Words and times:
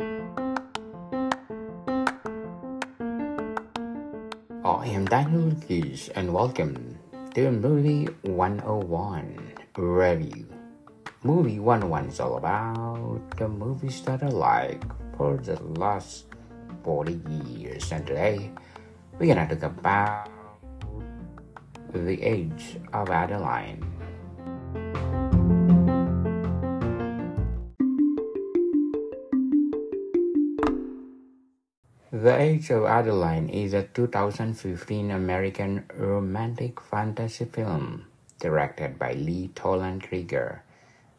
Oh, 0.00 0.06
I 4.78 4.86
am 4.94 5.06
Daniel 5.06 5.50
Lucas 5.50 6.06
and 6.14 6.32
welcome 6.32 6.94
to 7.34 7.50
Movie 7.50 8.06
101 8.22 9.34
Review. 9.74 10.46
Movie 11.24 11.58
101 11.58 12.14
is 12.14 12.20
all 12.20 12.36
about 12.36 13.18
the 13.38 13.48
movies 13.48 14.00
that 14.02 14.22
I 14.22 14.28
like 14.28 14.84
for 15.18 15.36
the 15.36 15.60
last 15.82 16.26
40 16.84 17.18
years 17.58 17.90
and 17.90 18.06
today 18.06 18.52
we're 19.18 19.34
gonna 19.34 19.50
talk 19.50 19.64
about 19.64 20.30
The 21.90 22.22
Age 22.22 22.78
of 22.92 23.10
Adaline. 23.10 23.97
The 32.10 32.40
Age 32.40 32.70
of 32.70 32.84
Adaline 32.86 33.50
is 33.50 33.74
a 33.74 33.82
2015 33.82 35.10
American 35.10 35.84
romantic 35.94 36.80
fantasy 36.80 37.44
film 37.44 38.06
directed 38.40 38.98
by 38.98 39.12
Lee 39.12 39.50
Toland 39.54 40.04
Krieger 40.08 40.62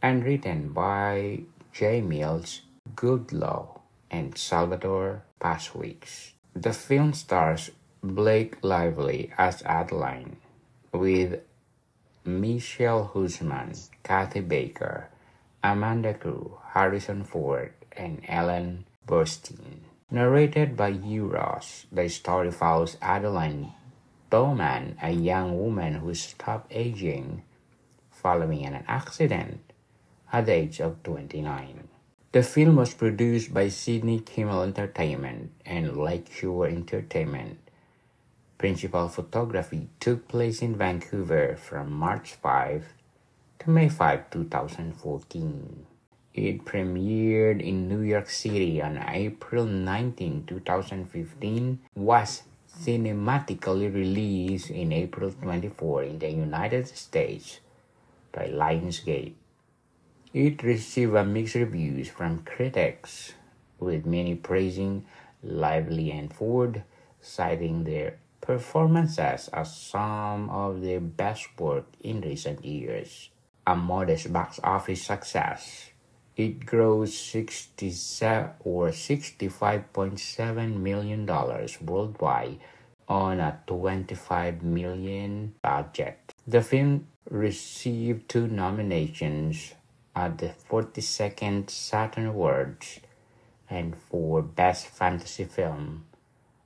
and 0.02 0.26
written 0.26 0.74
by 0.74 1.42
J. 1.72 2.02
Mills 2.02 2.62
Goodloe 2.96 3.82
and 4.10 4.36
Salvador 4.36 5.22
Paskowitz. 5.40 6.32
The 6.56 6.74
film 6.74 7.14
stars 7.14 7.70
Blake 8.02 8.58
Lively 8.64 9.32
as 9.38 9.62
Adaline 9.68 10.38
with 10.92 11.40
Michelle 12.26 13.12
Huisman, 13.14 13.78
Kathy 14.02 14.42
Baker, 14.42 15.10
Amanda 15.64 16.16
Crew, 16.16 16.58
Harrison 16.74 17.24
Ford, 17.24 17.74
and 17.92 18.24
Ellen 18.28 18.86
Burstyn. 19.06 19.89
Narrated 20.12 20.76
by 20.76 20.90
Hugh 20.90 21.28
Ross, 21.28 21.86
the 21.92 22.10
story 22.10 22.50
follows 22.50 22.98
Adaline 23.00 23.74
Bowman, 24.32 24.98
a 25.04 25.12
young 25.12 25.56
woman 25.56 26.02
who 26.02 26.16
stopped 26.16 26.72
aging 26.72 27.44
following 28.10 28.66
an 28.66 28.84
accident 28.88 29.62
at 30.34 30.48
the 30.48 30.54
age 30.54 30.80
of 30.82 31.04
29. 31.04 31.88
The 32.32 32.42
film 32.42 32.78
was 32.78 32.96
produced 32.96 33.54
by 33.54 33.68
Sidney 33.70 34.20
Kimmel 34.20 34.64
Entertainment 34.64 35.52
and 35.64 35.96
Lakeshore 35.96 36.66
Entertainment. 36.66 37.60
Principal 38.58 39.10
photography 39.10 39.90
took 40.00 40.28
place 40.28 40.64
in 40.64 40.76
Vancouver 40.76 41.56
from 41.56 41.92
March 41.94 42.34
5 42.34 42.94
to 43.60 43.70
May 43.70 43.90
5, 43.90 44.32
2014. 44.32 45.86
It 46.34 46.64
premiered 46.64 47.60
in 47.62 47.90
New 47.90 48.02
York 48.02 48.30
City 48.30 48.82
on 48.82 48.98
April 48.98 49.66
19, 49.66 50.46
2015, 50.46 51.80
was 51.96 52.44
cinematically 52.70 53.94
released 53.94 54.70
in 54.70 54.94
April 54.94 55.32
24 55.32 56.04
in 56.04 56.20
the 56.20 56.30
United 56.30 56.88
States 56.88 57.60
by 58.32 58.48
Lionsgate. 58.48 59.34
It 60.32 60.62
received 60.62 61.14
mixed 61.26 61.56
reviews 61.56 62.10
from 62.10 62.44
critics, 62.44 63.34
with 63.80 64.06
many 64.06 64.36
praising 64.36 65.06
Lively 65.42 66.12
and 66.12 66.32
Ford, 66.32 66.84
citing 67.20 67.86
their 67.86 68.20
performances 68.40 69.50
as 69.52 69.76
some 69.76 70.50
of 70.52 70.82
their 70.82 71.00
best 71.00 71.48
work 71.60 71.86
in 72.02 72.22
recent 72.22 72.64
years. 72.64 73.30
A 73.66 73.76
modest 73.76 74.32
box 74.32 74.60
office 74.64 75.04
success, 75.04 75.90
it 76.40 76.62
grossed 76.62 77.20
67 77.32 78.52
or 78.64 78.88
65.7 78.88 80.80
million 80.80 81.26
dollars 81.26 81.82
worldwide 81.82 82.58
on 83.10 83.42
a 83.42 83.60
25 83.68 84.64
million 84.64 85.54
budget. 85.62 86.18
The 86.48 86.62
film 86.62 87.08
received 87.30 88.30
two 88.30 88.48
nominations 88.48 89.74
at 90.16 90.38
the 90.38 90.54
42nd 90.72 91.70
Saturn 91.70 92.28
Awards 92.28 93.02
and 93.70 93.98
for 93.98 94.42
Best 94.42 94.88
Fantasy 94.88 95.44
Film 95.44 96.06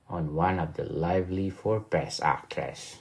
on 0.08 0.36
one 0.36 0.60
of 0.60 0.74
the 0.74 0.84
Lively 0.84 1.50
for 1.50 1.80
Best 1.80 2.22
Actress. 2.22 2.98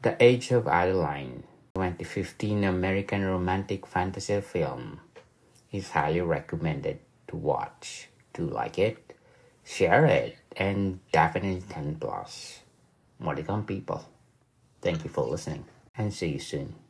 The 0.00 0.16
Age 0.18 0.50
of 0.50 0.66
Adaline, 0.66 1.42
2015 1.74 2.64
American 2.64 3.22
romantic 3.22 3.86
fantasy 3.86 4.40
film, 4.40 5.00
is 5.76 5.90
highly 5.90 6.20
recommended 6.20 6.98
to 7.28 7.36
watch. 7.36 8.08
Do 8.32 8.46
like 8.46 8.78
it, 8.78 9.14
share 9.64 10.06
it, 10.06 10.36
and 10.56 11.00
definitely 11.12 11.62
10 11.68 11.96
plus. 11.96 12.60
Modicum 13.18 13.64
people. 13.64 14.04
Thank 14.82 15.04
you 15.04 15.10
for 15.10 15.24
listening 15.24 15.64
and 15.96 16.12
see 16.12 16.28
you 16.32 16.38
soon. 16.38 16.85